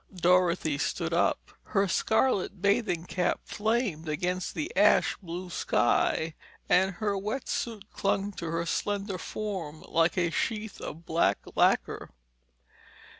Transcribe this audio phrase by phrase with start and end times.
[0.15, 1.51] Dorothy stood up.
[1.61, 6.33] Her scarlet bathing cap flamed against the ash blue sky
[6.67, 12.09] and her wet suit clung to her slender form like a sheath of black lacquer.